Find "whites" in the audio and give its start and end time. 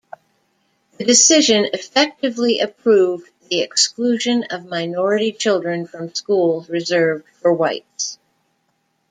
7.53-8.17